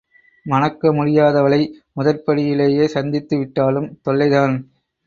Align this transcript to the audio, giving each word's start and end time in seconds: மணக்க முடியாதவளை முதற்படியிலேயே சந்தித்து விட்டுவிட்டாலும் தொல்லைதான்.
மணக்க 0.45 0.93
முடியாதவளை 0.93 1.61
முதற்படியிலேயே 1.95 2.85
சந்தித்து 2.87 3.37
விட்டுவிட்டாலும் 3.37 3.89
தொல்லைதான். 4.05 4.55